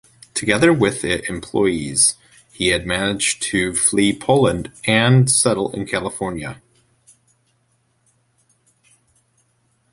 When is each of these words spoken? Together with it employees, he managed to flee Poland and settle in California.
Together 0.33 0.73
with 0.73 1.03
it 1.03 1.29
employees, 1.29 2.15
he 2.51 2.75
managed 2.79 3.39
to 3.43 3.75
flee 3.75 4.17
Poland 4.17 4.71
and 4.85 5.29
settle 5.29 5.69
in 5.73 5.85
California. 5.85 6.59